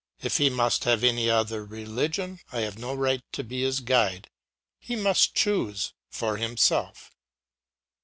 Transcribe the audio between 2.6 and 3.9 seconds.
have no right to be his